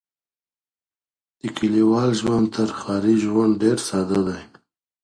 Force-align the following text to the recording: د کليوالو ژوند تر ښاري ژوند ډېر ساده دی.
د 1.39 1.41
کليوالو 1.57 2.17
ژوند 2.19 2.47
تر 2.55 2.69
ښاري 2.79 3.15
ژوند 3.23 3.53
ډېر 3.63 3.77
ساده 3.87 4.19
دی. 4.27 4.41